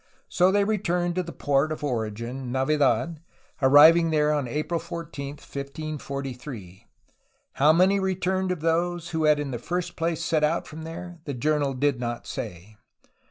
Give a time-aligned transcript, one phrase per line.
[0.29, 3.19] So they returned to the port of origin, Navidad,
[3.61, 6.87] arriving there on April 14, 1543.
[7.53, 10.85] How many re turned of those who had in the first place set out from
[10.85, 12.77] there the journal did not say.